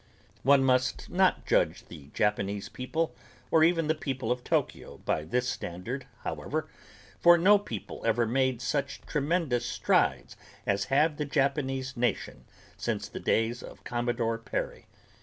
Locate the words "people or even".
2.69-3.85